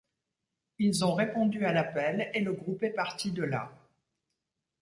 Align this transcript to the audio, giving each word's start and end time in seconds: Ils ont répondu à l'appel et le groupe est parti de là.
Ils 0.79 1.05
ont 1.05 1.13
répondu 1.13 1.63
à 1.63 1.71
l'appel 1.73 2.31
et 2.33 2.39
le 2.41 2.53
groupe 2.53 2.81
est 2.81 2.89
parti 2.89 3.29
de 3.31 3.43
là. 3.43 3.71